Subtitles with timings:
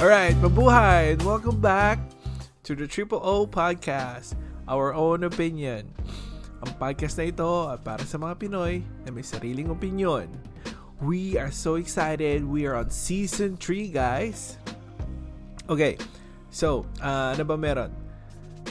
[0.00, 2.00] Alright, mabuhay and welcome back
[2.64, 4.32] to the Triple O Podcast,
[4.64, 5.92] our own opinion.
[6.64, 10.24] Ang podcast na ito ay para sa mga Pinoy na may sariling opinion.
[11.04, 12.48] We are so excited.
[12.48, 14.56] We are on season 3, guys.
[15.68, 16.00] Okay,
[16.48, 17.92] so, uh, ano ba meron?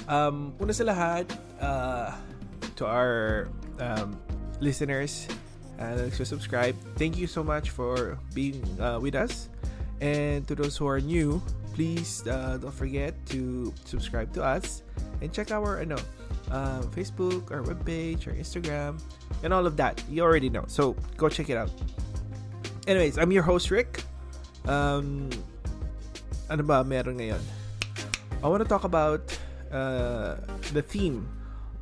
[0.10, 1.30] Um, una sa lahat,
[1.62, 2.18] uh,
[2.74, 4.18] to our um,
[4.58, 5.30] listeners
[5.78, 9.46] uh, na subscribe, thank you so much for being uh, with us.
[10.02, 11.42] And to those who are new,
[11.74, 14.84] please uh, don't forget to subscribe to us
[15.22, 15.98] and check our ano,
[16.52, 19.00] uh, Facebook, our webpage, our Instagram,
[19.44, 20.02] and all of that.
[20.10, 20.64] You already know.
[20.68, 21.72] So go check it out.
[22.88, 24.04] Anyways, I'm your host, Rick.
[24.66, 25.30] Um,
[26.50, 27.42] ano ba meron ngayon?
[28.42, 29.22] I want to talk about
[29.72, 30.36] uh,
[30.74, 31.28] the theme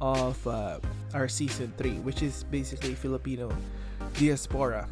[0.01, 0.79] of uh,
[1.13, 3.49] our season 3, which is basically Filipino
[4.17, 4.87] diaspora.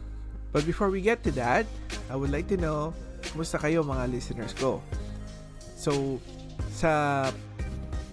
[0.52, 1.66] But before we get to that,
[2.10, 2.94] I would like to know
[3.32, 4.84] Kumusta kayo mga listeners ko?
[5.80, 6.22] So,
[6.76, 7.32] sa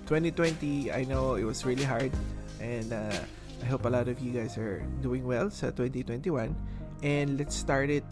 [0.06, 2.12] 2020, I know it was really hard
[2.60, 3.20] and uh,
[3.62, 6.52] I hope a lot of you guys are doing well sa 2021
[7.02, 8.06] and let's start it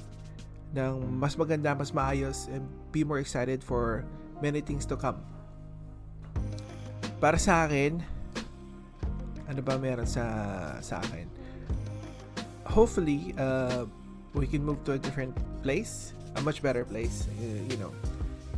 [0.74, 2.62] ng mas maganda, mas maayos and
[2.94, 4.06] be more excited for
[4.38, 5.18] many things to come.
[7.18, 7.98] Para sa akin,
[9.50, 10.24] ano ba meron sa
[10.78, 11.26] sa akin?
[12.70, 13.82] Hopefully, uh,
[14.30, 15.34] we can move to a different
[15.66, 17.26] place a much better place.
[17.40, 17.92] Uh, you know,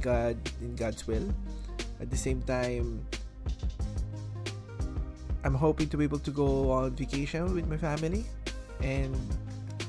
[0.01, 1.27] God in God's will.
[2.01, 3.07] At the same time,
[5.45, 8.27] I'm hoping to be able to go on vacation with my family
[8.83, 9.15] and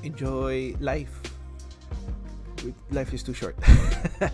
[0.03, 1.13] enjoy life.
[2.91, 3.57] Life is too short.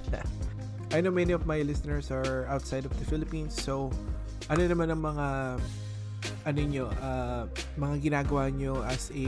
[0.92, 3.92] I know many of my listeners are outside of the Philippines, so
[4.50, 5.27] ano naman ang mga
[6.50, 7.45] ano nyo, uh,
[7.77, 9.27] mga ginagawa nyo as a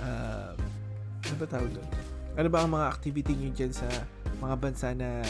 [0.00, 0.56] uh,
[1.26, 1.88] ano ba tawag doon?
[2.36, 3.88] Ano ba ang mga activity nyo dyan sa
[4.44, 5.24] mga bansa na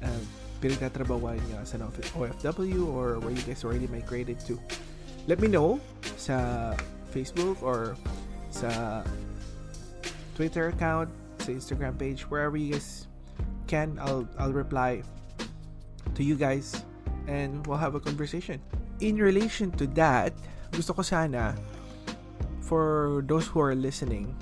[0.00, 0.22] uh,
[0.64, 1.84] pinagtatrabawan nyo as an
[2.16, 4.56] OFW or where you guys already migrated to?
[5.28, 5.76] Let me know
[6.16, 6.72] sa
[7.12, 8.00] Facebook or
[8.48, 9.04] sa
[10.40, 11.12] Twitter account,
[11.44, 13.04] sa Instagram page, wherever you guys
[13.68, 14.00] can.
[14.00, 15.04] I'll, I'll reply
[16.16, 16.80] to you guys
[17.28, 18.56] and we'll have a conversation.
[19.04, 20.32] In relation to that,
[20.72, 21.54] gusto ko sana
[22.64, 24.32] for those who are listening,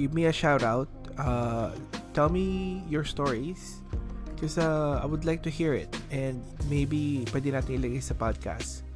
[0.00, 0.88] give me a shout out.
[1.20, 1.76] Uh,
[2.16, 3.84] tell me your stories.
[4.32, 5.92] Because uh, I would like to hear it.
[6.08, 6.40] And
[6.72, 8.88] maybe pwede natin ilagay sa podcast.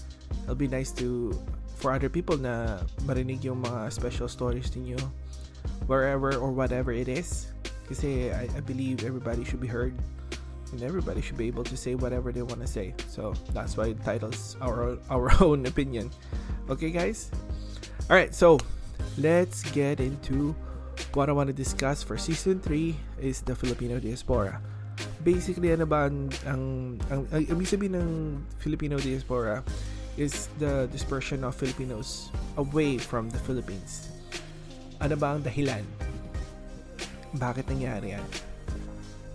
[0.49, 1.37] It'll be nice to
[1.77, 4.97] for other people na marinig yung mga special stories ninyo.
[5.85, 7.53] Wherever or whatever it is.
[7.85, 9.93] Kasi I, I believe everybody should be heard.
[10.73, 12.97] And everybody should be able to say whatever they want to say.
[13.13, 16.09] So that's why the title's our our own opinion.
[16.73, 17.29] Okay guys?
[18.09, 18.57] All right so
[19.21, 20.57] let's get into
[21.15, 24.61] what I want to discuss for season 3 is the Filipino diaspora.
[25.23, 26.63] Basically, ano ba ang, ang,
[27.11, 28.11] ang, ang ibig sabihin ng
[28.59, 29.63] Filipino diaspora
[30.15, 34.11] is the dispersion of Filipinos away from the Philippines.
[35.03, 35.83] Ano ba ang dahilan?
[37.35, 38.27] Bakit nangyari yan?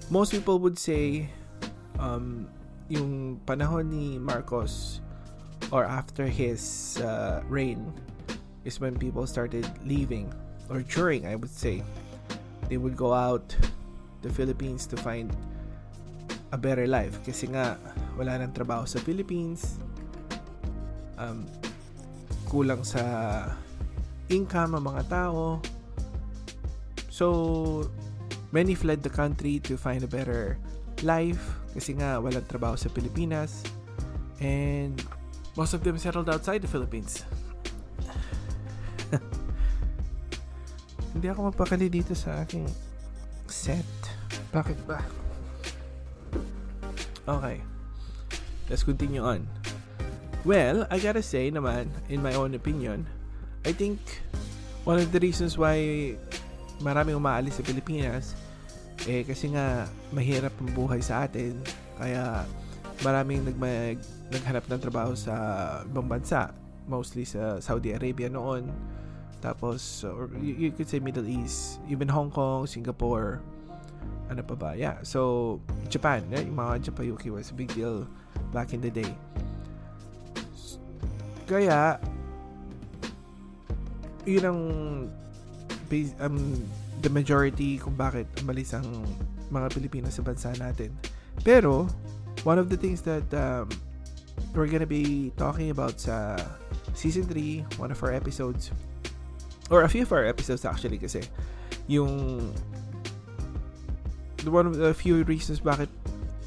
[0.08, 1.28] Most people would say
[2.00, 2.48] um,
[2.88, 5.04] yung panahon ni Marcos
[5.70, 7.94] or after his uh, reign
[8.66, 10.32] is when people started leaving
[10.70, 11.84] or during I would say.
[12.70, 13.58] They would go out
[14.22, 15.34] the Philippines to find
[16.54, 17.18] a better life.
[17.26, 17.82] Kasi nga
[18.14, 19.82] wala nang trabaho sa Philippines.
[21.18, 21.50] Um,
[22.46, 23.02] kulang sa
[24.30, 25.60] income ang mga tao.
[27.10, 27.90] So
[28.54, 30.62] many fled the country to find a better
[31.02, 31.42] life.
[31.74, 33.66] Kasi nga walang trabaho sa Pilipinas.
[34.40, 34.94] And
[35.58, 37.26] most of them settled outside the Philippines
[41.20, 42.64] Hindi ako mapakali dito sa aking
[43.44, 43.84] set.
[44.56, 45.04] Bakit ba?
[47.28, 47.60] Okay.
[48.72, 49.44] Let's continue on.
[50.48, 53.04] Well, I gotta say naman, in my own opinion,
[53.68, 54.00] I think
[54.88, 56.16] one of the reasons why
[56.80, 58.40] maraming umaalis sa Pilipinas
[59.04, 61.60] eh kasi nga mahirap ang buhay sa atin
[62.00, 62.48] kaya
[63.04, 64.00] maraming nagmag,
[64.32, 65.36] naghanap ng trabaho sa
[65.84, 66.56] ibang bansa
[66.88, 68.72] mostly sa Saudi Arabia noon
[69.40, 73.40] tapos, or you, you could say Middle East, even Hong Kong, Singapore,
[74.30, 74.72] ano pa ba?
[74.76, 75.02] Yeah.
[75.02, 78.06] So, Japan, yeah, yung mga Japayuki was a big deal
[78.52, 79.10] back in the day.
[81.50, 81.98] Kaya,
[84.28, 84.62] yun ang
[86.22, 86.38] um,
[87.02, 88.86] the majority kung bakit umalis ang
[89.50, 90.94] mga Pilipino sa bansa natin.
[91.42, 91.90] Pero,
[92.46, 93.66] one of the things that um,
[94.54, 96.38] we're gonna be talking about sa
[96.94, 98.70] season 3, one of our episodes,
[99.70, 101.22] or a few of our episodes actually kasi
[101.86, 102.52] yung
[104.46, 105.90] one of the few reasons bakit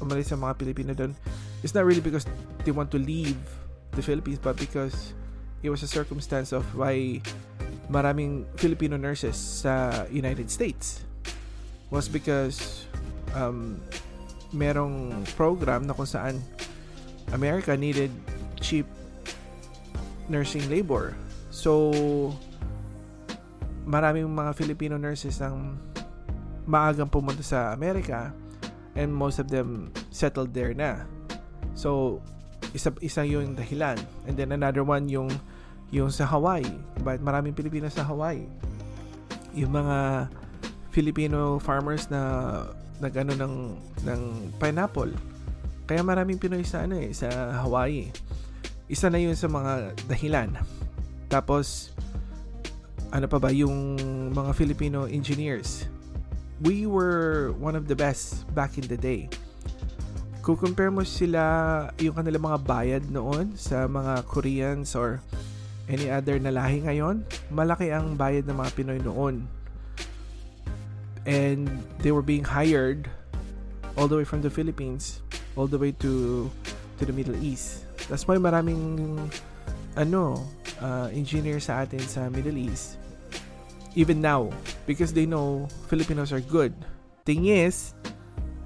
[0.03, 1.15] umalis ang mga Pilipino doon
[1.63, 2.27] is not really because
[2.67, 3.37] they want to leave
[3.95, 5.15] the Philippines but because
[5.63, 7.21] it was a circumstance of why
[7.87, 11.07] maraming Filipino nurses sa United States
[11.93, 12.89] was because
[13.37, 13.79] um,
[14.51, 16.41] merong program na kung saan
[17.31, 18.11] America needed
[18.61, 18.85] cheap
[20.29, 21.15] nursing labor.
[21.49, 22.33] So,
[23.83, 25.79] maraming mga Filipino nurses ang
[26.63, 28.31] maagang pumunta sa Amerika
[28.95, 31.03] and most of them settled there na.
[31.73, 32.21] So,
[32.73, 33.99] isa isa yung dahilan.
[34.25, 35.29] And then another one yung
[35.93, 36.67] yung sa Hawaii.
[37.05, 38.45] But maraming Pilipino sa Hawaii.
[39.53, 40.29] Yung mga
[40.93, 42.21] Filipino farmers na
[43.01, 43.55] nagano ng
[44.05, 44.21] ng
[44.61, 45.13] pineapple.
[45.83, 47.27] Kaya maraming Pinoy sa ano eh sa
[47.61, 48.07] Hawaii.
[48.87, 50.55] Isa na 'yun sa mga dahilan.
[51.27, 51.91] Tapos
[53.13, 54.01] ano pa ba yung
[54.33, 55.85] mga Filipino engineers.
[56.65, 59.29] We were one of the best back in the day.
[60.41, 65.21] Kung compare mo sila yung kanilang mga bayad noon sa mga Koreans or
[65.85, 67.21] any other na lahi ngayon,
[67.53, 69.45] malaki ang bayad ng mga Pinoy noon.
[71.29, 71.69] And
[72.01, 73.07] they were being hired
[73.93, 75.21] all the way from the Philippines
[75.53, 76.49] all the way to
[76.97, 77.85] to the Middle East.
[78.09, 79.21] That's why maraming
[79.95, 80.41] ano,
[80.81, 83.01] uh, engineer sa atin sa Middle East
[83.95, 84.49] even now
[84.85, 86.73] because they know Filipinos are good.
[87.25, 87.93] Thing is,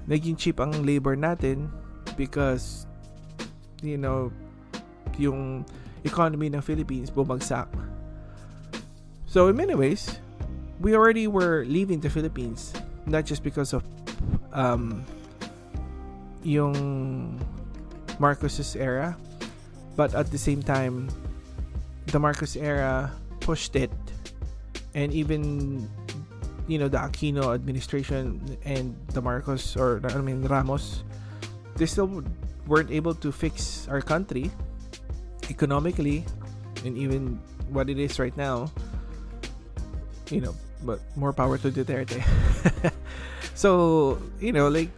[0.08, 1.68] naging cheap ang labor natin
[2.16, 2.88] because
[3.82, 4.32] you know,
[5.18, 5.64] yung
[6.02, 7.68] economy ng Philippines bumagsak.
[9.26, 10.18] So in many ways,
[10.80, 12.72] we already were leaving the Philippines
[13.06, 13.84] not just because of
[14.52, 15.04] um,
[16.42, 17.40] yung
[18.18, 19.16] Marcos's era,
[19.98, 21.10] but at the same time,
[22.06, 23.10] the Marcos era
[23.42, 23.90] pushed it,
[24.94, 25.90] and even
[26.70, 31.02] you know the Aquino administration and the Marcos or I mean Ramos,
[31.74, 32.22] they still
[32.70, 34.54] weren't able to fix our country
[35.50, 36.22] economically,
[36.86, 37.42] and even
[37.74, 38.70] what it is right now.
[40.30, 40.54] You know,
[40.86, 42.22] but more power to Duterte.
[43.58, 44.94] so you know, like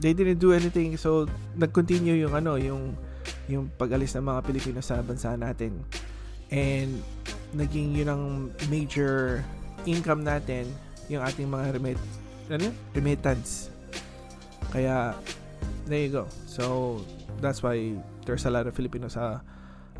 [0.00, 1.26] they didn't do anything so
[1.58, 2.94] nag-continue yung ano yung
[3.48, 5.80] yung pag-alis ng mga Pilipino sa bansa natin.
[6.52, 7.00] And
[7.56, 8.24] naging yun ang
[8.68, 9.40] major
[9.88, 10.68] income natin
[11.08, 12.00] yung ating mga remit
[12.52, 12.68] ano?
[12.92, 13.72] Remittance.
[14.72, 15.16] Kaya
[15.88, 16.24] there you go.
[16.44, 17.00] So
[17.40, 17.96] that's why
[18.28, 19.40] there's a lot of Filipinos uh,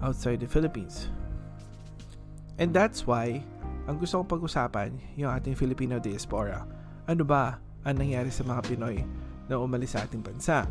[0.04, 1.08] outside the Philippines.
[2.60, 3.40] And that's why
[3.88, 6.68] ang gusto kong pag-usapan yung ating Filipino diaspora.
[7.08, 7.56] Ano ba
[7.88, 9.00] ang nangyari sa mga Pinoy
[9.48, 10.68] na umalis sa ating bansa.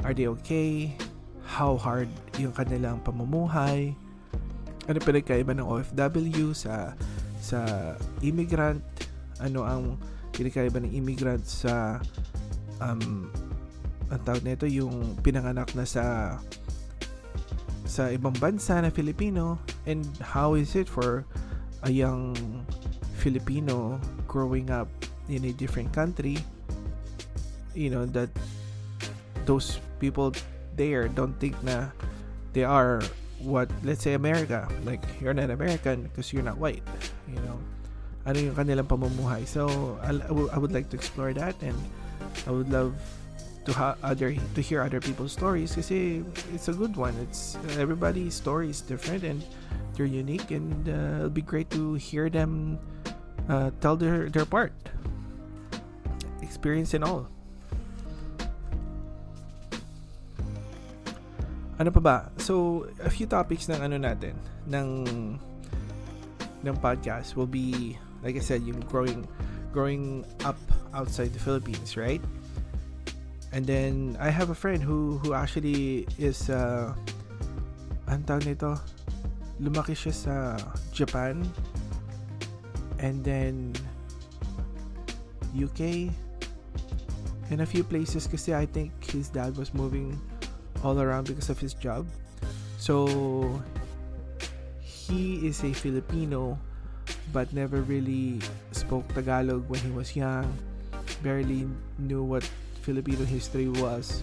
[0.00, 0.96] Are they okay?
[1.44, 2.08] How hard
[2.40, 3.94] yung kanilang pamumuhay?
[4.88, 6.92] Ano pinagkaiba ng OFW sa
[7.40, 7.60] sa
[8.24, 8.82] immigrant?
[9.40, 9.96] Ano ang
[10.34, 12.02] pinagkaiba ng immigrant sa
[12.82, 13.30] um,
[14.10, 16.36] ang tawag nito yung pinanganak na sa
[17.84, 21.22] sa ibang bansa na Filipino and how is it for
[21.86, 22.34] a young
[23.20, 24.90] Filipino growing up
[25.30, 26.36] in a different country
[27.72, 28.28] you know that
[29.44, 30.32] those people
[30.76, 31.90] there don't think na
[32.52, 33.02] they are
[33.40, 34.68] what let's say America.
[34.84, 36.82] Like you're not American because you're not white
[37.28, 37.58] you know?
[38.24, 39.44] Ano yung kanilang pamumuhay?
[39.44, 39.68] So
[40.00, 41.76] I, I would like to explore that and
[42.48, 42.96] I would love
[43.64, 47.12] to ha- other to hear other people's stories kasi it's a good one.
[47.20, 49.44] It's everybody's story is different and
[49.92, 52.80] they're unique and uh, it'll be great to hear them
[53.48, 54.72] uh, tell their their part.
[56.40, 57.28] Experience and all
[61.84, 62.16] ano pa ba?
[62.40, 64.32] So, a few topics ng ano natin,
[64.64, 64.88] ng
[66.64, 69.28] ng podcast will be like I said, yung growing
[69.68, 70.56] growing up
[70.96, 72.24] outside the Philippines, right?
[73.52, 76.96] And then I have a friend who who actually is uh
[78.08, 78.80] ang tawag nito,
[79.60, 80.34] lumaki siya sa
[80.88, 81.44] Japan
[82.96, 83.76] and then
[85.52, 86.08] UK
[87.52, 90.16] and a few places kasi I think his dad was moving
[90.84, 92.06] all around because of his job.
[92.78, 93.08] So
[94.80, 96.60] he is a Filipino
[97.32, 98.38] but never really
[98.72, 100.46] spoke Tagalog when he was young.
[101.22, 101.66] Barely
[101.98, 102.44] knew what
[102.84, 104.22] Filipino history was.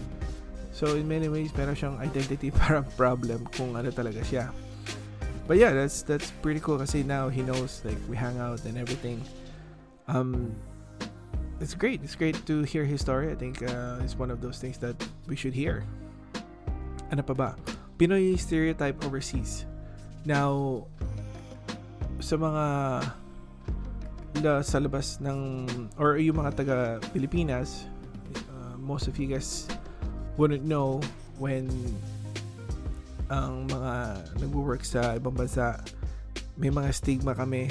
[0.72, 4.54] So in many ways, meron siyang identity parang problem kung ano talaga siya.
[5.50, 8.78] But yeah, that's that's pretty cool kasi now he knows like we hang out and
[8.78, 9.20] everything.
[10.06, 10.54] Um
[11.60, 12.02] it's great.
[12.02, 13.30] It's great to hear his story.
[13.30, 14.98] I think uh, it's one of those things that
[15.30, 15.86] we should hear.
[17.12, 17.48] Ano pa ba?
[18.00, 19.68] Pinoy stereotype overseas.
[20.24, 20.82] Now,
[22.18, 22.64] sa mga
[24.40, 25.68] la, sa labas ng
[26.00, 26.76] or yung mga taga
[27.12, 27.84] Pilipinas
[28.82, 29.70] most of you guys
[30.34, 30.98] wouldn't know
[31.38, 31.70] when
[33.30, 35.78] ang mga nagwo-work sa ibang bansa
[36.58, 37.70] may mga stigma kami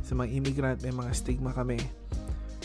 [0.00, 1.78] sa mga immigrant may mga stigma kami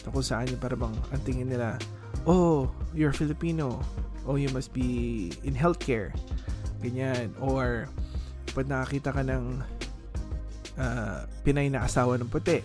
[0.01, 1.75] na kung saan yung parang ang tingin nila
[2.23, 3.83] oh you're Filipino
[4.29, 6.13] oh you must be in healthcare
[6.85, 7.33] ganyan.
[7.41, 7.89] Or
[8.53, 9.65] pag nakakita ka ng
[10.77, 12.61] uh, Pinay na asawa ng puti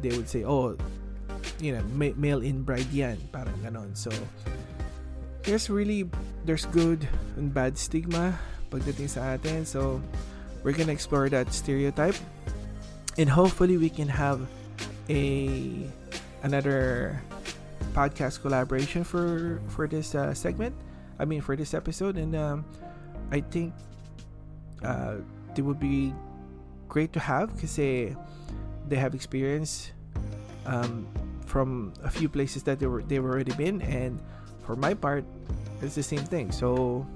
[0.00, 0.76] they would say oh
[1.60, 3.96] you know male in bride yan parang ganon.
[3.96, 4.12] So
[5.44, 6.08] there's really
[6.44, 8.36] there's good and bad stigma
[8.68, 9.64] pagdating sa atin.
[9.64, 10.00] So
[10.64, 12.16] we're gonna explore that stereotype.
[13.18, 14.40] And hopefully we can have
[15.12, 15.84] a
[16.42, 17.20] another
[17.90, 20.74] podcast collaboration for for this uh, segment.
[21.18, 22.16] I mean for this episode.
[22.16, 22.64] And um,
[23.30, 23.74] i think
[24.82, 25.16] uh,
[25.54, 26.14] it would be
[26.88, 28.16] great to have because they
[28.90, 29.92] have experience
[30.66, 31.06] um,
[31.46, 33.82] from a few places that they were they've already been.
[33.82, 34.18] And
[34.64, 35.24] for my part
[35.82, 36.52] it's the same thing.
[36.52, 37.06] So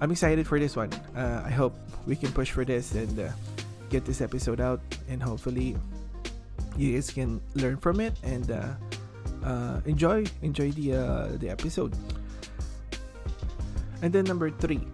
[0.00, 0.92] i'm excited for this one.
[1.14, 1.76] Uh, i hope
[2.06, 3.30] we can push for this and uh,
[3.90, 4.80] get this episode out.
[5.08, 5.76] And hopefully
[6.76, 8.14] you guys can learn from it.
[8.22, 8.74] And uh,
[9.48, 11.96] uh enjoy enjoy the uh, the episode.
[14.04, 14.84] And then number three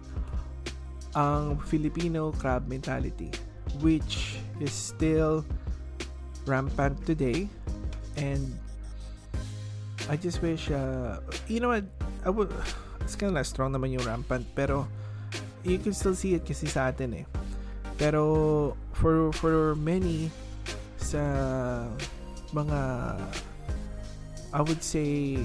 [1.15, 3.31] ang Filipino crab mentality
[3.83, 5.43] which is still
[6.47, 7.51] rampant today.
[8.15, 8.55] And
[10.07, 11.19] I just wish uh,
[11.51, 11.83] you know what?
[12.23, 12.49] I would
[13.03, 14.87] it's kind of strong naman yung rampant pero
[15.67, 17.25] you can still see it kasi sa atin eh.
[17.99, 20.31] Pero for for many
[20.95, 21.21] sa
[22.55, 22.79] mga
[24.55, 25.35] I would say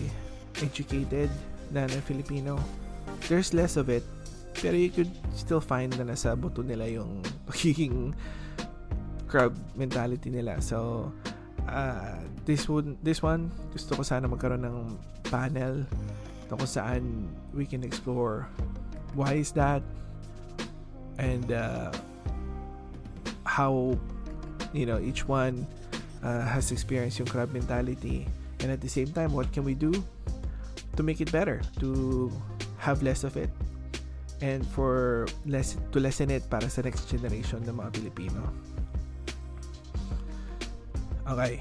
[0.62, 1.35] educated
[1.75, 2.62] na na Filipino.
[3.26, 4.07] There's less of it.
[4.55, 8.14] Pero you could still find na nasa buto nila yung pagiging
[9.26, 10.62] crab mentality nila.
[10.62, 11.11] So
[11.67, 14.95] uh, this one this one gusto ko sana magkaroon ng
[15.26, 15.83] panel
[16.47, 17.02] na kung saan
[17.50, 18.47] we can explore
[19.19, 19.83] why is that
[21.19, 21.90] and uh,
[23.43, 23.95] how
[24.71, 25.67] you know each one
[26.23, 28.26] uh, has experienced yung crab mentality
[28.61, 29.93] and at the same time what can we do
[30.97, 32.31] to make it better to
[32.79, 33.50] have less of it
[34.40, 38.40] and for less to lessen it para sa next generation ng mga Pilipino.
[41.29, 41.61] Okay.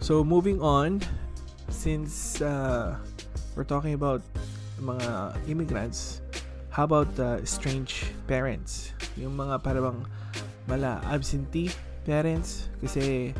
[0.00, 1.04] So moving on,
[1.68, 2.96] since uh,
[3.54, 4.24] we're talking about
[4.80, 6.24] mga immigrants,
[6.72, 8.96] how about uh, strange parents?
[9.20, 10.08] Yung mga parang
[10.64, 11.70] mala absentee
[12.08, 13.36] parents kasi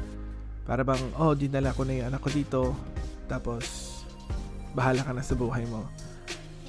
[0.70, 2.60] para bang oh dinala ko na yung anak ko dito
[3.26, 3.90] tapos
[4.70, 5.82] bahala ka na sa buhay mo.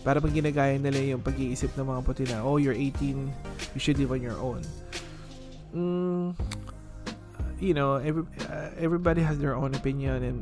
[0.02, 3.30] Para bang ginagaya nila yung pag-iisip ng mga puti na oh you're 18
[3.78, 4.66] you should live on your own.
[5.78, 6.34] Mm,
[7.62, 10.40] you know, every uh, everybody has their own opinion, and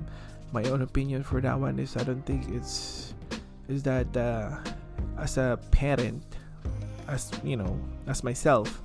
[0.55, 3.13] my own opinion for that one is I don't think it's
[3.67, 4.57] is that uh,
[5.19, 6.23] as a parent,
[7.05, 8.81] as you know, as myself,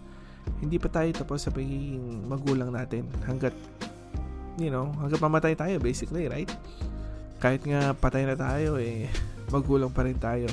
[0.61, 3.55] hindi pa tayo tapos sa pagiging magulang natin hanggat
[4.59, 6.51] you know, hanggat mamatay tayo basically, right?
[7.43, 9.11] Kahit nga patay na tayo eh
[9.53, 10.51] magulang pa rin tayo.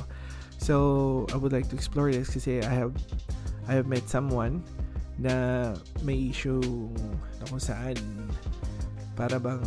[0.62, 2.94] So, I would like to explore this kasi I have
[3.66, 4.62] I have met someone
[5.22, 6.62] na may issue
[7.38, 7.98] na kung saan
[9.14, 9.62] para bang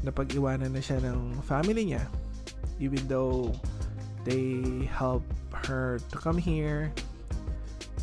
[0.00, 2.04] napag-iwanan na siya ng family niya
[2.78, 3.50] even though
[4.22, 5.26] they help
[5.66, 6.88] her to come here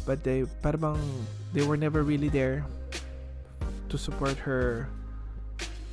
[0.03, 0.99] but they para bang
[1.55, 2.61] they were never really there
[3.89, 4.85] to support her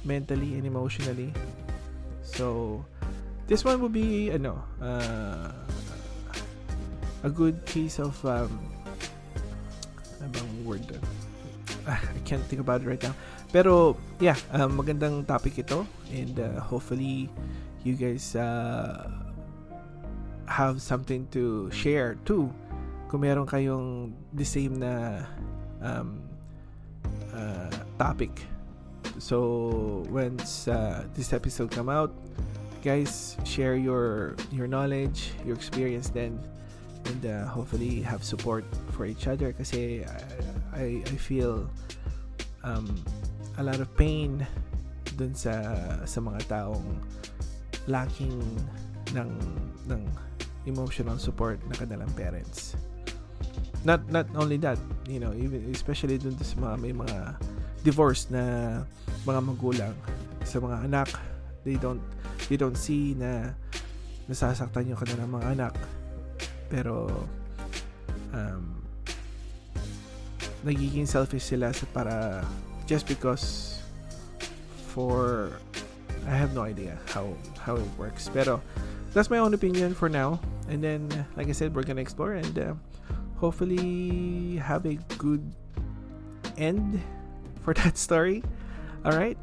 [0.04, 1.32] mentally and emotionally
[2.23, 2.80] so
[3.47, 5.50] this one would be ano uh,
[7.23, 8.50] a good case of um,
[10.64, 10.87] word.
[11.87, 13.14] Ah, I can't think about it right now.
[13.50, 15.85] Pero, yeah, um, magandang topic ito.
[16.14, 17.28] And uh, hopefully,
[17.82, 19.11] you guys uh,
[20.47, 22.49] have something to share too.
[23.11, 25.26] Kung meron kayong the same na
[25.82, 26.23] um,
[27.35, 27.68] uh,
[27.99, 28.32] topic.
[29.19, 32.14] So, once uh, this episode come out,
[32.81, 36.40] guys, share your your knowledge, your experience then
[37.07, 38.64] and uh, hopefully have support
[38.95, 40.04] for each other kasi
[40.75, 41.69] I, I feel
[42.62, 42.87] um,
[43.59, 44.47] a lot of pain
[45.19, 45.52] dun sa
[46.07, 46.87] sa mga taong
[47.90, 48.38] lacking
[49.12, 49.31] ng
[49.90, 50.02] ng
[50.64, 52.78] emotional support ng kanilang parents.
[53.83, 54.78] Not not only that,
[55.11, 57.19] you know, even especially dun sa mga may mga
[57.83, 58.83] divorced na
[59.27, 59.95] mga magulang
[60.43, 61.09] sa mga anak,
[61.67, 62.03] they don't
[62.51, 63.55] they don't see na
[64.27, 65.75] nasasaktan yung kanilang mga anak
[66.73, 67.11] pero
[68.33, 68.81] um,
[70.65, 72.41] nagiging selfish sila sa para
[72.89, 73.79] just because
[74.89, 75.53] for
[76.27, 78.31] I have no idea how how it works.
[78.33, 78.62] Pero
[79.12, 80.41] that's my own opinion for now.
[80.71, 82.75] And then, like I said, we're gonna explore and uh,
[83.37, 85.43] hopefully have a good
[86.57, 87.03] end
[87.64, 88.42] for that story.
[89.04, 89.38] All right.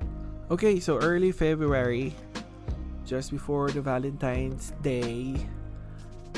[0.51, 2.15] Okay, so early February,
[3.05, 5.37] just before the Valentine's Day,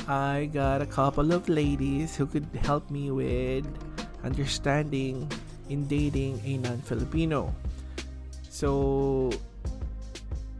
[0.08, 3.66] I got a couple of ladies who could help me with
[4.24, 5.32] understanding
[5.70, 7.56] in dating a non-Filipino.
[8.52, 9.32] So,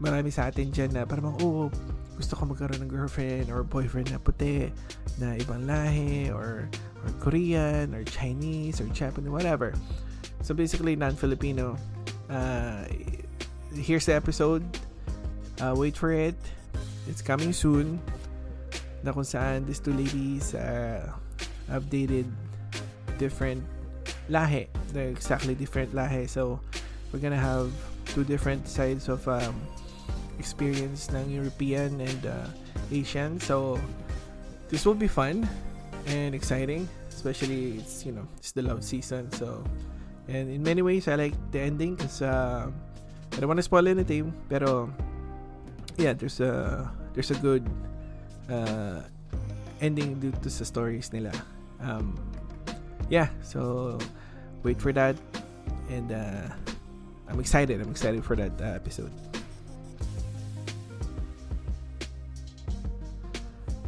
[0.00, 1.68] marami sa atin dyan na parang, oh,
[2.16, 4.72] gusto ko magkaroon ng girlfriend or boyfriend na puti,
[5.20, 6.66] na ibang lahi, or,
[7.04, 9.76] or Korean, or Chinese, or Japanese, whatever.
[10.42, 11.76] So basically, non-Filipino.
[12.30, 12.84] Uh,
[13.74, 14.64] here's the episode.
[15.60, 16.34] Uh, wait for it.
[17.08, 18.00] It's coming soon.
[19.02, 21.10] Na kung saan these two ladies uh,
[21.68, 22.26] have dated
[23.18, 23.62] different
[24.30, 24.70] lahe.
[24.94, 26.30] They're exactly different lahe.
[26.30, 26.60] So,
[27.12, 27.70] we're gonna have
[28.06, 29.54] two different sides of um,
[30.38, 32.48] experience ng European and uh,
[32.90, 33.40] Asian.
[33.40, 33.78] So
[34.68, 35.48] this will be fun
[36.06, 39.30] and exciting, especially it's you know it's the love season.
[39.32, 39.64] So
[40.28, 42.70] and in many ways I like the ending because uh,
[43.32, 44.90] I don't want to spoil anything, pero
[45.96, 47.64] yeah, there's a there's a good
[48.50, 49.02] uh,
[49.80, 51.32] ending due to the stories nila.
[51.80, 52.14] Um,
[53.10, 53.98] yeah, so
[54.62, 55.16] wait for that
[55.92, 56.48] and uh,
[57.28, 57.80] I'm excited.
[57.80, 59.12] I'm excited for that uh, episode.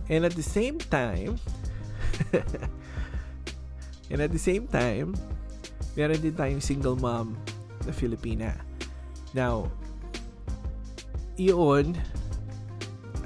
[0.09, 1.41] And at the same time,
[4.11, 5.17] and at the same time,
[5.95, 7.39] meron din tayong single mom
[7.87, 8.59] na Filipina.
[9.35, 9.71] Now,
[11.39, 11.99] iyon,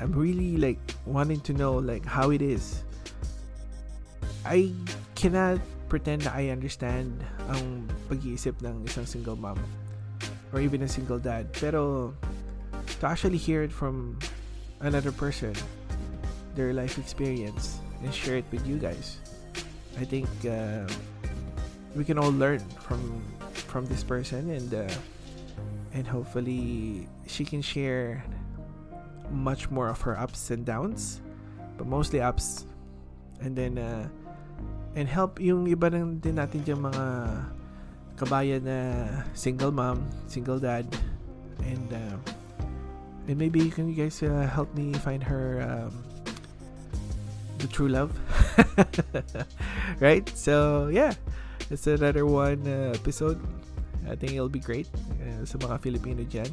[0.00, 2.84] I'm really like wanting to know like how it is.
[4.44, 4.72] I
[5.16, 9.58] cannot pretend that I understand ang pag-iisip ng isang single mom
[10.52, 11.52] or even a single dad.
[11.52, 12.12] Pero
[13.00, 14.16] to actually hear it from
[14.80, 15.52] another person
[16.54, 19.18] their life experience and share it with you guys.
[19.98, 20.86] I think uh,
[21.94, 23.22] we can all learn from
[23.52, 24.88] from this person and uh,
[25.92, 28.24] and hopefully she can share
[29.30, 31.20] much more of her ups and downs,
[31.76, 32.64] but mostly ups,
[33.40, 34.08] and then uh,
[34.96, 37.04] and help yung iba din natin dyan mga
[38.16, 38.78] kabayan na
[39.36, 40.88] single mom, single dad,
[41.64, 42.16] and uh,
[43.28, 45.92] and maybe can you guys uh, help me find her um,
[47.58, 48.12] the true love.
[50.00, 50.28] right?
[50.34, 51.14] So, yeah.
[51.70, 53.36] It's another one uh, episode.
[54.08, 54.88] I think it'll be great
[55.20, 56.48] uh, sa mga Filipino dyan.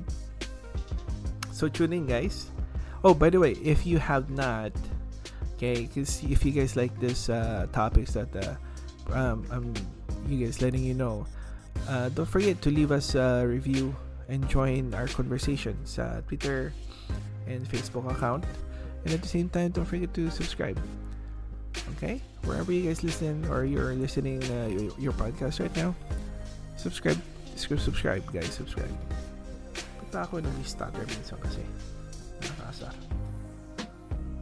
[1.56, 2.52] So, tune in, guys.
[3.00, 4.76] Oh, by the way, if you have not,
[5.56, 8.60] okay, because if you guys like this uh, topics that uh,
[9.16, 9.72] um, I'm
[10.28, 11.24] you guys letting you know,
[11.88, 13.96] uh, don't forget to leave us a review
[14.28, 16.74] and join our conversation sa Twitter
[17.48, 18.44] and Facebook account.
[19.06, 20.82] And at the same time, don't forget to subscribe.
[21.98, 22.22] Okay?
[22.44, 25.96] Wherever you guys listen or you're listening uh, your, your podcast right now,
[26.76, 27.20] subscribe.
[27.56, 28.52] Subscribe, guys.
[28.52, 28.92] Subscribe.
[30.00, 31.64] Punta ako ng stutter minsan kasi.
[32.44, 32.94] Nakakasar.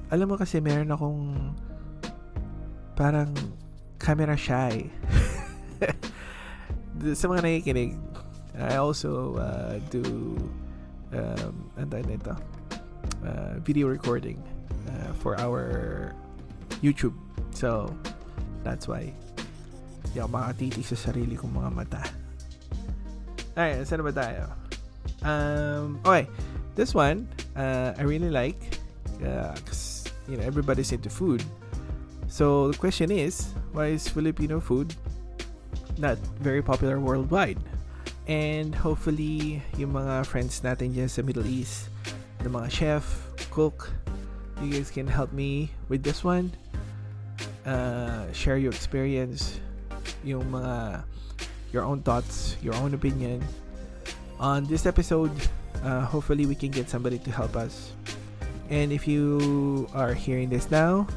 [0.10, 1.54] Alam mo kasi meron akong
[2.98, 3.34] parang
[4.02, 4.90] camera shy.
[7.18, 7.98] sa mga nakikinig,
[8.58, 10.02] I also uh, do
[11.14, 12.34] um, ano nito,
[13.26, 14.38] uh, video recording
[14.90, 16.14] uh, for our
[16.84, 17.16] YouTube.
[17.56, 17.96] So,
[18.68, 19.16] that's why
[20.14, 22.04] hindi ako makatitig sa sarili kong mga mata.
[23.58, 24.52] Alright, saan ba tayo?
[25.24, 26.30] Um, okay,
[26.76, 28.60] this one, uh, I really like
[29.18, 31.42] because, uh, you know, everybody's into food.
[32.28, 34.94] So, the question is, why is Filipino food
[35.98, 37.62] not very popular worldwide?
[38.28, 41.90] And hopefully, yung mga friends natin dyan sa Middle East,
[42.42, 43.06] the mga chef,
[43.50, 43.90] cook,
[44.64, 46.52] you guys can help me with this one.
[47.66, 49.60] Uh, share your experience,
[50.24, 51.04] yung mga
[51.72, 53.44] your own thoughts, your own opinion.
[54.40, 55.32] On this episode,
[55.84, 57.94] uh, hopefully we can get somebody to help us.
[58.70, 61.08] And if you are hearing this now,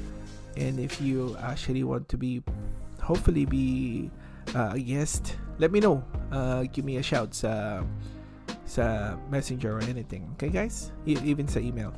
[0.56, 2.42] and if you actually want to be,
[3.00, 4.10] hopefully be
[4.54, 6.02] uh, a guest, let me know.
[6.32, 7.82] Uh, give me a shout sa
[8.64, 10.26] sa messenger or anything.
[10.34, 10.90] Okay, guys?
[11.06, 11.94] E- even sa email.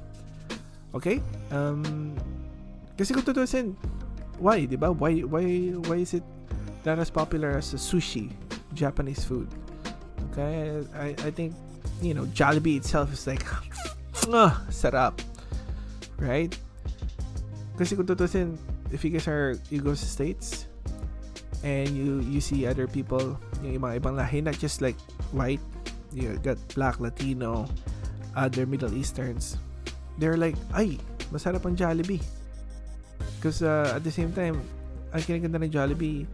[0.95, 1.21] Okay?
[1.51, 2.15] Um,
[2.97, 3.77] kasi kung tutusin,
[4.39, 4.93] why, di ba?
[4.93, 6.25] Why, why, why is it
[6.85, 8.33] not as popular as sushi,
[8.75, 9.49] Japanese food?
[10.33, 10.83] Okay?
[10.97, 11.55] I, I think,
[12.01, 13.45] you know, Jollibee itself is like,
[14.33, 15.21] ah, sarap.
[16.19, 16.51] Right?
[17.79, 18.59] Kasi kung tutusin,
[18.91, 20.67] if you guys are, you go to States,
[21.63, 24.99] and you you see other people, yung mga ibang lahi, not just like
[25.35, 25.63] white,
[26.15, 27.67] you got black, Latino,
[28.37, 29.59] other Middle Easterns,
[30.19, 30.99] they're like, ay,
[31.31, 32.23] masarap ang Jollibee.
[33.39, 34.59] Because uh, at the same time,
[35.15, 36.27] ang kinaganda ng Jollibee,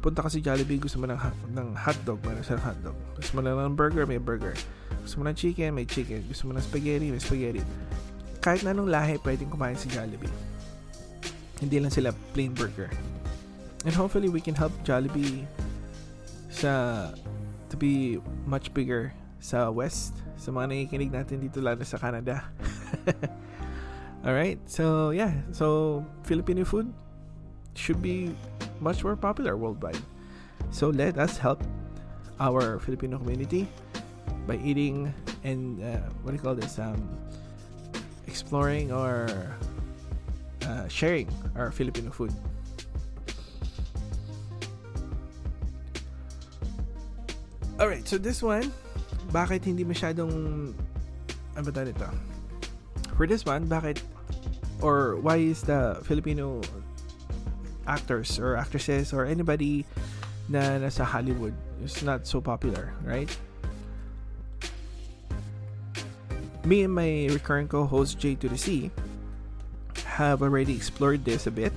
[0.00, 1.20] punta ka sa Jollibee, gusto mo ng,
[1.52, 2.96] ng hotdog, meron silang hotdog.
[3.20, 4.56] Gusto mo ng burger, may burger.
[5.04, 6.24] Gusto mo ng chicken, may chicken.
[6.26, 7.62] Gusto mo ng spaghetti, may spaghetti.
[8.40, 10.32] Kahit na anong lahi, pwedeng kumain sa Jollibee.
[11.60, 12.88] Hindi lang sila plain burger.
[13.84, 15.46] And hopefully, we can help Jollibee
[16.48, 17.12] sa
[17.68, 20.14] to be much bigger sa West.
[20.38, 22.46] Sa mga nakikinig natin dito lalo sa Canada.
[24.26, 25.32] Alright, so yeah.
[25.52, 26.92] So, Filipino food
[27.74, 28.34] should be
[28.80, 29.98] much more popular worldwide.
[30.70, 31.62] So let us help
[32.40, 33.66] our Filipino community
[34.46, 35.12] by eating
[35.44, 36.78] and uh, what do you call this?
[36.78, 36.98] Um,
[38.26, 39.28] exploring or
[40.66, 42.32] uh, sharing our Filipino food.
[47.78, 48.72] Alright, so this one,
[49.30, 50.74] bakit hindi masyadong
[51.54, 52.10] ano ba nito?
[53.18, 53.98] For this one, bakit
[54.78, 56.62] or why is the Filipino
[57.82, 59.82] actors or actresses or anybody
[60.46, 61.50] na nasa Hollywood
[61.82, 63.26] is not so popular, right?
[66.62, 68.94] Me and my recurring co-host J to the C
[70.06, 71.74] have already explored this a bit,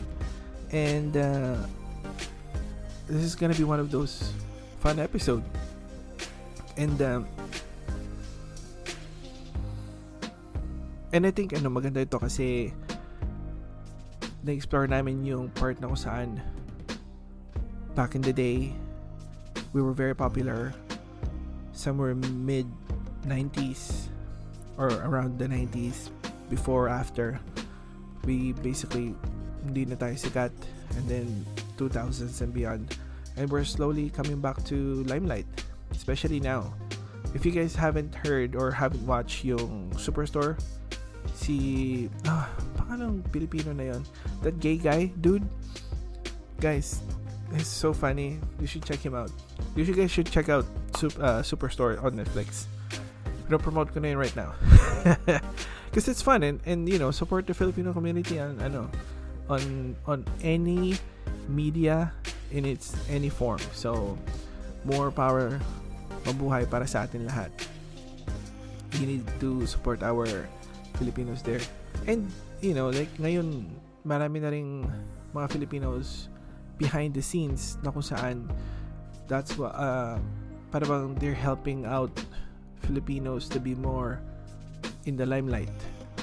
[0.69, 1.57] and uh,
[3.09, 4.29] this is gonna be one of those
[4.77, 5.41] fun episode.
[6.77, 7.25] And um,
[11.11, 12.71] and I think ano maganda ito kasi
[14.41, 16.29] na-explore namin yung part na kung saan
[17.93, 18.71] back in the day
[19.75, 20.73] we were very popular
[21.71, 22.65] somewhere mid
[23.27, 24.09] 90s
[24.77, 26.09] or around the 90s
[26.49, 27.39] before after.
[28.25, 29.15] We basically
[29.65, 30.51] hindi na tayo sikat
[30.97, 31.27] and then
[31.77, 32.97] 2000s and beyond.
[33.37, 35.47] And we're slowly coming back to limelight
[35.91, 36.73] especially now.
[37.33, 40.59] If you guys haven't heard or haven't watched yung Superstore
[41.41, 42.45] si ah,
[42.77, 44.01] pangalang Pilipino na yon
[44.45, 45.41] that gay guy dude
[46.61, 47.01] guys
[47.55, 48.39] he's so funny.
[48.59, 49.31] You should check him out.
[49.75, 50.65] You should guys should check out
[51.19, 52.65] uh, Superstore on Netflix.
[53.51, 54.55] Promote ko na right now.
[55.91, 58.87] Because it's fun and, and you know support the Filipino community on ano
[59.51, 60.95] on on any
[61.51, 62.15] media
[62.55, 63.59] in its any form.
[63.75, 64.15] So
[64.87, 65.59] more power
[66.23, 67.51] mabuhay para sa atin lahat.
[69.03, 70.47] You need to support our
[71.01, 71.61] Filipinos there.
[72.05, 72.29] And,
[72.61, 73.65] you know, like, ngayon,
[74.05, 74.85] marami na rin
[75.33, 76.29] mga Filipinos
[76.77, 78.45] behind the scenes na kung saan
[79.25, 80.21] that's what, uh,
[80.69, 82.13] para bang they're helping out
[82.85, 84.21] Filipinos to be more
[85.09, 85.73] in the limelight.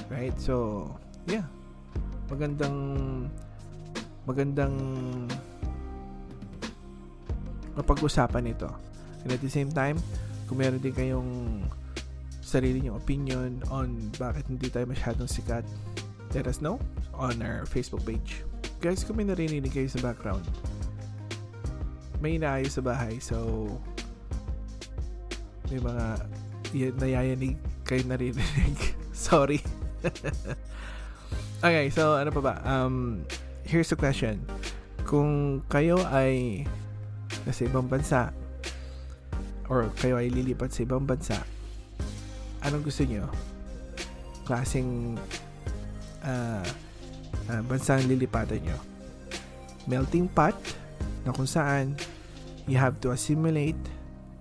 [0.07, 0.33] Right?
[0.39, 0.87] So,
[1.27, 1.43] yeah.
[2.31, 2.77] Magandang
[4.23, 4.75] magandang
[7.73, 8.69] mapag-usapan ito.
[9.25, 9.97] And at the same time,
[10.45, 11.29] kung meron din kayong
[12.49, 15.61] sarili niyong opinion on bakit hindi tayo masyadong sikat,
[16.33, 16.81] let us know
[17.13, 18.41] on our Facebook page.
[18.81, 20.41] Guys, kung may narinig kayo sa background,
[22.17, 23.69] may inaayos sa bahay, so
[25.69, 26.05] may mga
[26.97, 28.77] nayayanig kayo narinig.
[29.13, 29.61] Sorry.
[31.65, 32.55] okay, so ano pa ba?
[32.65, 33.27] Um,
[33.67, 34.41] here's the question.
[35.05, 36.65] Kung kayo ay
[37.45, 38.33] nasa ibang bansa
[39.69, 41.45] or kayo ay lilipat sa ibang bansa,
[42.65, 43.29] anong gusto nyo?
[44.47, 45.15] Klaseng
[46.25, 46.65] uh,
[47.49, 48.77] uh, bansang lilipatan nyo?
[49.89, 50.55] Melting pot
[51.25, 51.97] na kung saan
[52.69, 53.79] you have to assimilate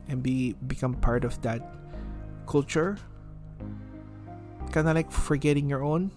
[0.08, 1.60] and be become part of that
[2.48, 2.96] culture
[4.72, 6.12] kind of like forgetting your own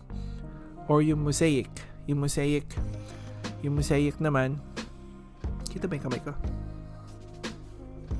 [0.92, 1.68] or yung mosaic
[2.08, 2.68] yung mosaic
[3.64, 4.60] yung mosaic naman
[5.72, 6.36] kita ba yung kamay ko?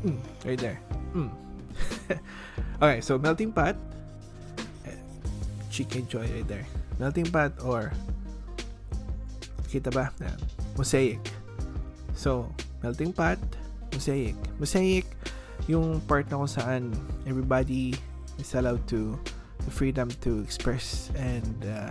[0.08, 0.80] Mm, right there.
[1.12, 1.30] Mm.
[2.82, 3.78] Okay, so melting pot.
[5.70, 6.66] Chicken joy right there.
[6.98, 7.94] Melting pot or
[9.70, 10.10] kita ba?
[10.20, 10.36] Yan.
[10.76, 11.22] Mosaic.
[12.18, 12.50] So,
[12.84, 13.40] melting pot,
[13.94, 14.36] mosaic.
[14.60, 15.06] Mosaic,
[15.70, 16.82] yung part na kung saan
[17.30, 17.96] everybody
[18.42, 19.16] is allowed to
[19.64, 21.90] the freedom to express and uh,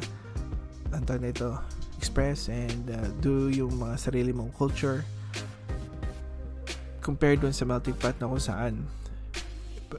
[0.92, 1.56] ano nito,
[1.96, 5.06] express and uh, do yung mga sarili mong culture
[7.00, 8.74] compared dun sa melting pot na kung saan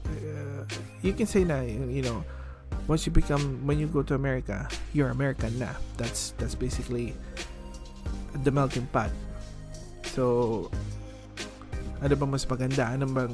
[0.00, 0.64] uh,
[1.02, 2.24] you can say na you know
[2.88, 5.74] once you become when you go to America you're American na.
[5.96, 7.14] That's that's basically
[8.42, 9.10] the melting pot.
[10.12, 10.68] So
[12.02, 12.90] ano bang mas maganda?
[12.90, 13.32] Ano bang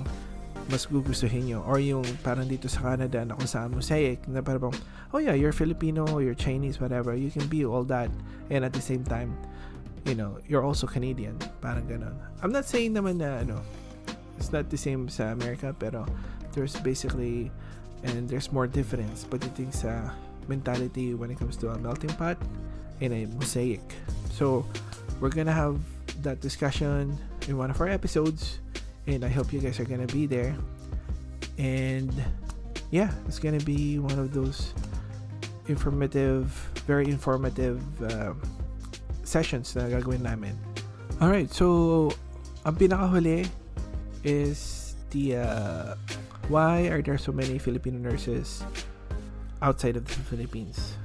[0.69, 1.65] mas gugustuhin nyo?
[1.65, 4.75] Or yung parang dito sa Canada na kung saan mosaic na parang
[5.17, 8.13] oh yeah you're Filipino you're Chinese whatever you can be all that.
[8.53, 9.33] And at the same time
[10.05, 11.41] you know you're also Canadian.
[11.65, 12.15] Parang ganun.
[12.45, 13.65] I'm not saying naman na ano
[14.39, 16.07] it's not the same sa America pero
[16.59, 17.55] there's basically
[18.03, 20.11] and there's more difference but pagdating sa
[20.51, 22.35] mentality when it comes to a melting pot
[22.99, 23.85] and a mosaic.
[24.35, 24.67] So
[25.23, 25.79] we're gonna have
[26.27, 27.15] that discussion
[27.47, 28.59] in one of our episodes,
[29.07, 30.57] and I hope you guys are gonna be there.
[31.59, 32.11] And
[32.91, 34.75] yeah, it's gonna be one of those
[35.69, 36.51] informative,
[36.91, 38.35] very informative uh,
[39.23, 40.59] sessions na gagawin namin.
[41.23, 42.11] Alright, so
[42.67, 43.47] ang pinakahuli
[44.25, 45.95] is the uh,
[46.49, 48.65] why are there so many Filipino nurses
[49.61, 50.97] outside of the Philippines?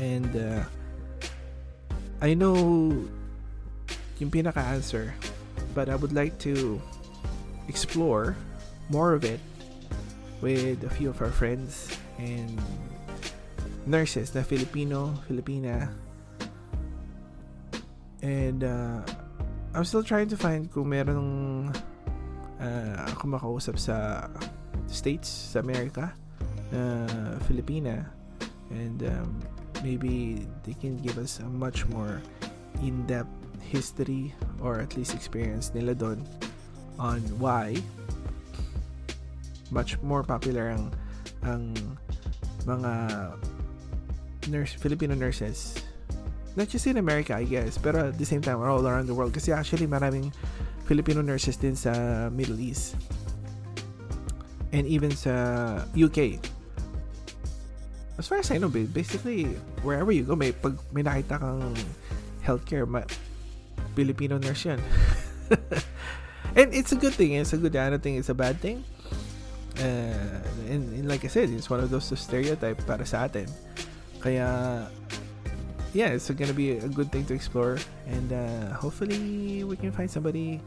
[0.00, 0.62] And uh,
[2.22, 2.54] I know
[4.18, 5.14] yung pinaka-answer,
[5.74, 6.80] but I would like to
[7.68, 8.36] explore
[8.88, 9.40] more of it
[10.40, 12.60] with a few of our friends and
[13.86, 15.90] nurses na Filipino, Filipina.
[18.22, 19.02] And uh,
[19.74, 21.74] I'm still trying to find kung meron
[22.62, 24.28] uh, ako makausap sa
[24.88, 26.12] States, sa America,
[26.72, 28.06] uh, Filipina.
[28.70, 29.40] And um,
[29.84, 32.22] maybe they can give us a much more
[32.82, 33.28] in-depth
[33.60, 36.20] history or at least experience nila doon
[36.98, 37.74] on why
[39.72, 40.92] much more popular ang
[41.42, 41.74] ang
[42.68, 42.92] mga
[44.52, 45.74] nurse Filipino nurses
[46.54, 49.34] not just in America I guess pero at the same time all around the world
[49.34, 50.30] kasi actually maraming
[50.84, 52.94] Filipino nurses din sa Middle East
[54.74, 56.42] and even sa UK
[58.18, 59.46] as far as I know basically
[59.86, 61.74] wherever you go may pag may nakita kang
[62.42, 63.06] healthcare ma-
[63.94, 64.80] Filipino nurse yan.
[66.58, 68.84] And it's a good thing it's a good I don't it's a bad thing.
[69.74, 70.38] Uh,
[70.70, 73.50] and, and like I said it's one of those stereotype para sa atin.
[74.22, 74.86] Kaya
[75.94, 80.10] yeah it's gonna be a good thing to explore and uh, hopefully we can find
[80.10, 80.62] somebody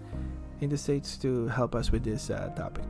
[0.60, 2.88] in the states to help us with this uh, topic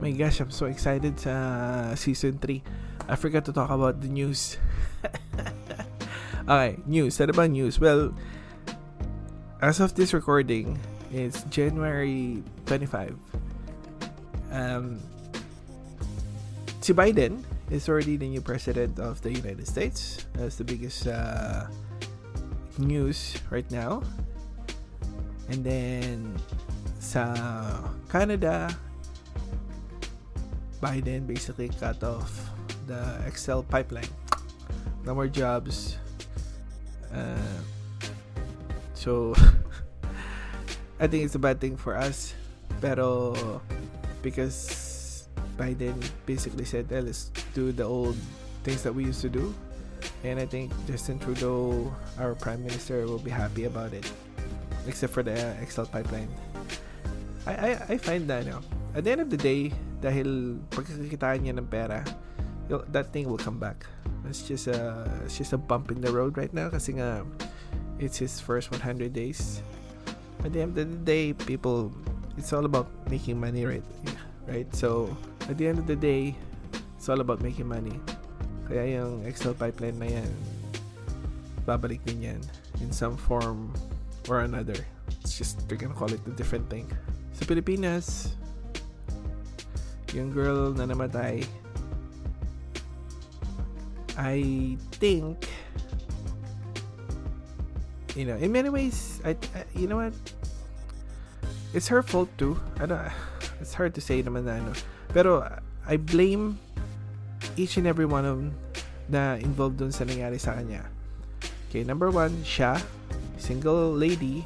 [0.00, 2.62] my gosh I'm so excited sa season 3
[3.08, 4.56] I forgot to talk about the news.
[6.50, 7.20] Okay news.
[7.22, 7.78] Ano ba news?
[7.78, 8.10] Well
[9.62, 10.80] as of this recording
[11.12, 13.14] it's January 25
[14.50, 14.98] um,
[16.80, 20.26] si Biden is already the new president of the United States.
[20.34, 21.70] That's the biggest uh,
[22.78, 24.02] news right now.
[25.48, 26.34] And then
[26.98, 27.34] sa
[28.10, 28.74] Canada,
[30.80, 32.50] Biden basically cut off
[32.86, 34.08] the Excel pipeline.
[35.04, 35.96] No more jobs.
[37.12, 37.60] Uh,
[38.94, 39.34] so
[41.00, 42.34] I think it's a bad thing for us.
[42.80, 43.60] Pero
[44.22, 48.16] because Biden basically said, hey, let's do the old
[48.64, 49.52] things that we used to do.
[50.24, 54.08] And I think Justin Trudeau, our Prime Minister, will be happy about it.
[54.86, 56.28] Except for the Excel pipeline.
[57.46, 58.60] I, I, I find that, know,
[58.94, 62.04] at the end of the day, dahil pagkakitaan niya ng pera,
[62.92, 63.84] that thing will come back.
[64.28, 67.24] It's just a, it's just a bump in the road right now kasi nga,
[68.00, 69.60] it's his first 100 days.
[70.44, 71.92] At the end of the day, people
[72.40, 73.84] it's all about making money right?
[74.48, 74.68] Right?
[74.74, 75.12] So
[75.48, 76.34] at the end of the day
[76.96, 78.00] it's all about making money.
[78.64, 80.32] Kaya yung Excel pipeline na yan
[81.68, 82.40] babalik din yan
[82.80, 83.68] in some form
[84.32, 84.80] or another.
[85.20, 86.88] It's just they're gonna call it a different thing.
[87.36, 88.32] Sa Pilipinas
[90.14, 91.44] yung girl na namatay
[94.18, 95.48] I think
[98.18, 100.14] you know in many ways I, I you know what
[101.72, 102.58] it's her fault too.
[102.78, 103.00] I don't,
[103.60, 104.72] it's hard to say naman na ano.
[105.14, 105.46] Pero
[105.86, 106.58] I blame
[107.56, 108.50] each and every one of them
[109.10, 110.86] na involved dun sa nangyari sa kanya.
[111.70, 112.78] Okay, number one, siya,
[113.38, 114.42] single lady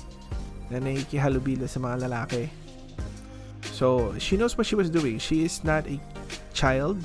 [0.69, 2.49] na nakikihalubilo sa mga lalaki.
[3.75, 5.19] So, she knows what she was doing.
[5.19, 5.99] She is not a
[6.55, 7.03] child.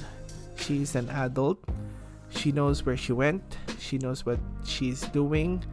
[0.61, 1.57] She is an adult.
[2.29, 3.41] She knows where she went.
[3.81, 5.65] She knows what she's doing.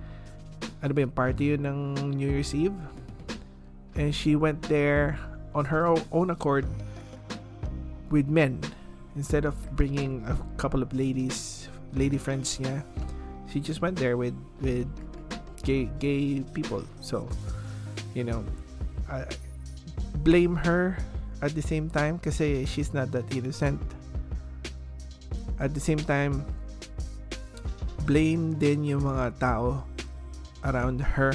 [0.80, 2.72] Ano ba yung party yun ng New Year's Eve?
[3.96, 5.18] and she went there
[5.54, 6.66] on her own accord
[8.10, 8.60] with men
[9.16, 12.84] instead of bringing a couple of ladies lady friends niya
[13.48, 14.86] she just went there with with
[15.64, 17.26] gay gay people so
[18.14, 18.44] you know
[19.08, 19.24] I
[20.26, 20.98] blame her
[21.38, 23.78] at the same time kasi she's not that innocent
[25.62, 26.42] at the same time
[28.02, 29.86] blame din yung mga tao
[30.66, 31.30] around her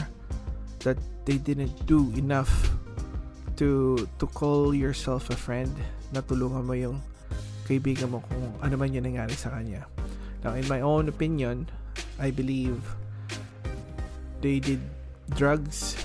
[0.84, 2.52] that they didn't do enough
[3.56, 5.72] to to call yourself a friend
[6.12, 6.98] na tulungan mo yung
[7.72, 9.88] kaibigan mo kung ano man yung nangyari sa kanya.
[10.44, 11.70] Now, in my own opinion,
[12.18, 12.82] I believe
[14.42, 14.82] they did
[15.38, 15.96] drugs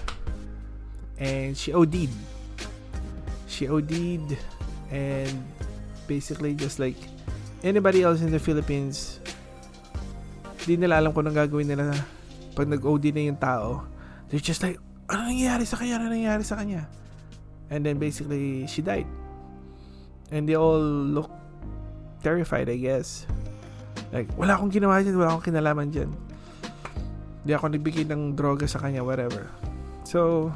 [1.16, 2.12] and she OD'd.
[3.56, 4.36] She OD'd
[4.92, 5.32] and
[6.04, 7.00] basically just like
[7.64, 9.24] anybody else in the Philippines,
[10.68, 11.96] di nila alam kung anong gagawin nila
[12.52, 13.88] pag nag-OD na yung tao.
[14.28, 14.76] They're just like,
[15.08, 15.96] ano nangyayari sa kanya?
[15.96, 16.84] Ano nangyayari sa kanya?
[17.72, 19.08] And then basically, she died.
[20.28, 21.32] And they all look
[22.20, 23.24] terrified, I guess.
[24.12, 26.12] Like, wala akong ginawa dyan, wala akong kinalaman dyan.
[27.40, 29.48] Hindi ako nagbigay ng droga sa kanya, whatever.
[30.04, 30.52] So,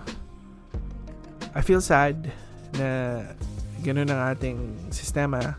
[1.56, 2.28] I feel sad
[2.76, 3.22] na
[3.80, 4.58] ganun ang ating
[4.92, 5.56] sistema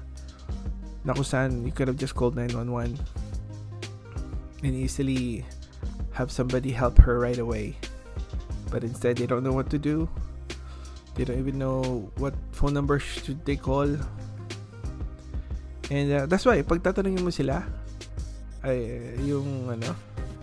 [1.02, 2.96] na kung saan you could have just called 911
[4.62, 5.42] and easily
[6.14, 7.74] have somebody help her right away.
[8.70, 10.08] But instead, they don't know what to do.
[11.16, 13.98] They don't even know what phone number should they call.
[15.92, 17.68] And uh, that's why, pag tatanungin mo sila,
[18.64, 19.92] ay, yung ano,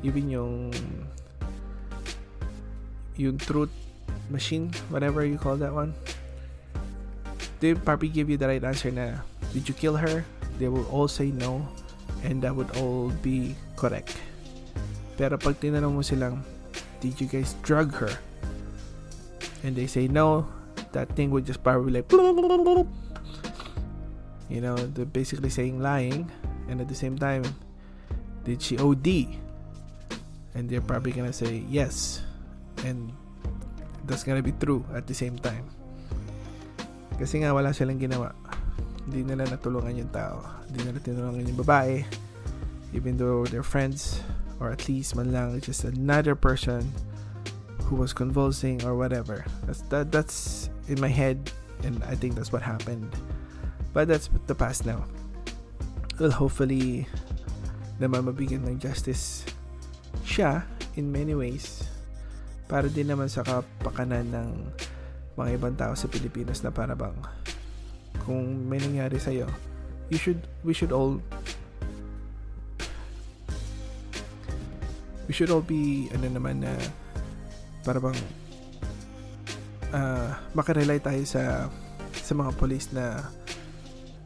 [0.05, 0.53] even yung
[3.17, 3.73] yung truth
[4.29, 5.97] machine, whatever you call that one,
[7.61, 9.19] they probably give you the right answer na,
[9.53, 10.25] did you kill her?
[10.59, 11.67] They will all say no,
[12.23, 14.17] and that would all be correct.
[15.19, 16.43] Pero pag tinanong mo silang,
[17.03, 18.11] did you guys drug her?
[19.67, 20.47] And they say no,
[20.95, 22.07] that thing would just probably like,
[24.49, 26.31] you know, they're basically saying lying,
[26.71, 27.43] and at the same time,
[28.47, 29.35] did she OD?
[30.55, 32.23] And they're probably gonna say yes,
[32.87, 33.13] and
[34.07, 35.78] that's gonna be true at the same time.
[37.19, 38.33] Kasi nga wala silang ginawa.
[39.11, 40.39] Hindi nila natulungan yung tao.
[40.71, 42.07] Hindi nila tinulungan yung babae.
[42.95, 44.23] Even though they're friends,
[44.63, 46.87] or at least man lang just another person
[47.87, 49.45] who was convulsing or whatever.
[49.65, 51.51] That's that that's in my head
[51.85, 53.09] and I think that's what happened.
[53.93, 55.07] But that's the past now.
[56.19, 57.07] Well, hopefully
[57.99, 59.47] naman mabigyan ng justice
[60.23, 60.63] siya
[60.95, 61.87] in many ways
[62.69, 64.49] para din naman sa kapakanan ng
[65.39, 67.15] mga ibang tao sa Pilipinas na para bang
[68.27, 69.47] kung may nangyari sa'yo
[70.11, 71.23] you should we should all
[75.31, 76.75] we should all be ano naman na
[77.87, 78.19] para bang
[79.95, 81.71] uh, makarely tayo sa
[82.13, 83.23] sa mga police na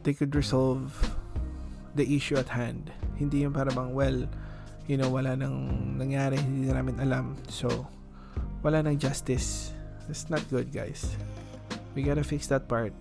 [0.03, 0.91] they could resolve
[1.95, 2.91] the issue at hand.
[3.17, 4.27] Hindi yung para bang, well,
[4.89, 7.25] you know, wala nang nangyari, hindi na namin alam.
[7.47, 7.87] So,
[8.65, 9.72] wala nang justice.
[10.07, 11.15] That's not good, guys.
[11.95, 12.93] We gotta fix that part.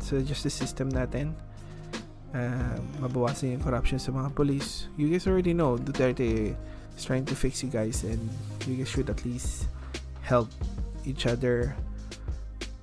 [0.00, 1.32] So, justice system natin,
[2.34, 4.88] uh, mabawasan yung corruption sa mga police.
[4.98, 6.56] You guys already know, Duterte
[6.96, 8.20] is trying to fix you guys and
[8.66, 9.70] you guys should at least
[10.26, 10.50] help
[11.06, 11.72] each other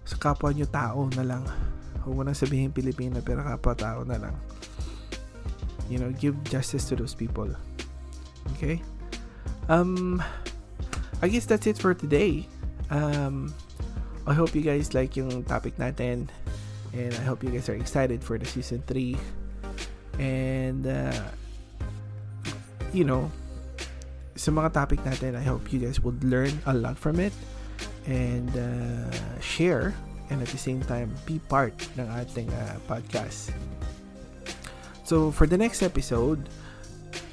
[0.07, 1.43] sa kapwa nyo tao na lang.
[2.03, 4.35] Huwag mo nang sabihin Pilipino pero kapwa tao na lang
[5.89, 7.49] you know give justice to those people
[8.55, 8.81] okay
[9.69, 10.23] um
[11.21, 12.47] I guess that's it for today
[12.93, 13.49] um
[14.23, 16.29] I hope you guys like yung topic natin
[16.93, 19.17] and I hope you guys are excited for the season 3
[20.21, 21.27] and uh,
[22.93, 23.27] you know
[24.37, 27.33] sa mga topic natin I hope you guys would learn a lot from it
[28.05, 29.91] and uh, share
[30.29, 33.51] and at the same time be part ng ating uh, podcast.
[35.03, 36.47] So for the next episode,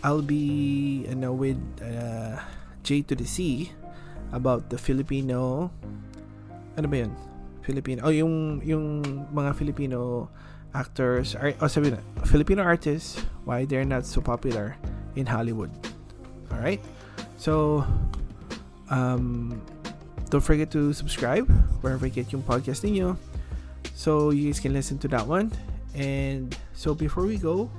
[0.03, 2.43] I'll be you know, with uh,
[2.83, 3.71] J to the C
[4.33, 5.71] about the Filipino
[6.79, 7.13] ano ba yun?
[7.61, 10.31] Filipino oh yung yung mga Filipino
[10.73, 14.79] actors or oh, sabi na Filipino artists why they're not so popular
[15.19, 15.71] in Hollywood.
[16.55, 16.81] All right?
[17.37, 17.85] So
[18.91, 19.59] um
[20.31, 21.51] don't forget to subscribe
[21.83, 23.19] wherever you get yung podcast ninyo
[23.99, 25.51] so you guys can listen to that one
[25.95, 27.71] and so before we go,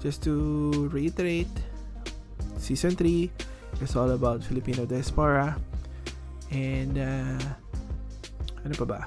[0.00, 1.50] just to reiterate,
[2.56, 3.30] season 3
[3.80, 5.56] is all about Filipino diaspora.
[6.54, 7.42] And uh,
[8.62, 9.00] ano pa ba?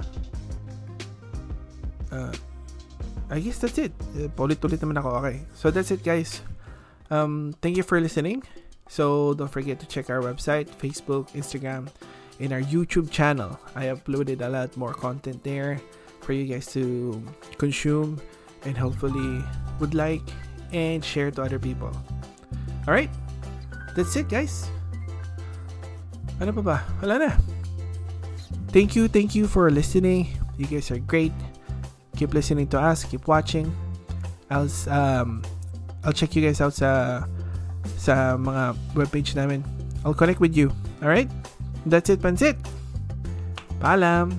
[2.11, 2.33] Uh,
[3.31, 3.95] I guess that's it.
[4.15, 5.23] Uh, Paulit-ulit naman ako.
[5.23, 5.47] Okay.
[5.55, 6.43] So that's it guys.
[7.09, 8.43] Um, thank you for listening.
[8.87, 11.87] So don't forget to check our website, Facebook, Instagram,
[12.39, 13.59] and our YouTube channel.
[13.75, 15.79] I uploaded a lot more content there
[16.23, 17.19] for you guys to
[17.57, 18.19] consume
[18.63, 19.43] and hopefully
[19.79, 20.23] would like
[20.71, 21.91] and share to other people.
[22.87, 23.11] Alright?
[23.95, 24.67] That's it, guys.
[26.37, 26.77] Ano pa ba?
[27.01, 27.31] Wala na.
[28.69, 30.37] Thank you, thank you for listening.
[30.57, 31.33] You guys are great.
[32.17, 33.05] Keep listening to us.
[33.05, 33.69] Keep watching.
[34.49, 35.43] I'll um
[36.03, 37.23] I'll check you guys out sa
[37.97, 39.61] sa mga webpage namin.
[40.05, 40.73] I'll connect with you.
[41.01, 41.29] All right?
[41.85, 42.57] That's it, Pansit.
[43.79, 44.33] Paalam.